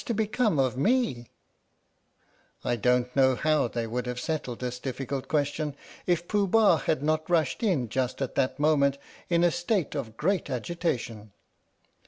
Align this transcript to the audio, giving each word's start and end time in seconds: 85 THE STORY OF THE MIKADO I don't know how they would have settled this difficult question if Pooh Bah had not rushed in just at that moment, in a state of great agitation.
85 0.01 0.01
THE 0.17 0.25
STORY 0.25 0.65
OF 0.65 0.73
THE 0.73 0.79
MIKADO 0.79 1.25
I 2.65 2.75
don't 2.75 3.15
know 3.15 3.35
how 3.35 3.67
they 3.67 3.85
would 3.85 4.07
have 4.07 4.19
settled 4.19 4.57
this 4.57 4.79
difficult 4.79 5.27
question 5.27 5.75
if 6.07 6.27
Pooh 6.27 6.47
Bah 6.47 6.77
had 6.77 7.03
not 7.03 7.29
rushed 7.29 7.61
in 7.61 7.87
just 7.87 8.19
at 8.19 8.33
that 8.33 8.57
moment, 8.59 8.97
in 9.29 9.43
a 9.43 9.51
state 9.51 9.93
of 9.93 10.17
great 10.17 10.49
agitation. 10.49 11.33